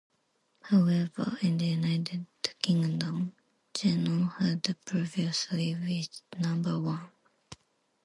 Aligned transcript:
However, 0.63 1.37
in 1.43 1.59
the 1.59 1.65
United 1.67 2.25
Kingdom, 2.59 3.33
"Geno" 3.71 4.29
had 4.29 4.65
previously 4.83 5.75
reached 5.75 6.23
number 6.39 6.79
one. 6.79 7.11